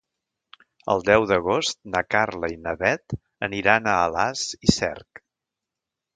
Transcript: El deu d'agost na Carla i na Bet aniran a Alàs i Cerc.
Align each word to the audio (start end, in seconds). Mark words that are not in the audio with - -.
El 0.93 1.03
deu 1.09 1.25
d'agost 1.31 1.79
na 1.97 2.01
Carla 2.15 2.49
i 2.55 2.57
na 2.63 2.73
Bet 2.81 3.17
aniran 3.49 3.93
a 3.93 4.01
Alàs 4.09 4.49
i 4.71 4.75
Cerc. 4.79 5.25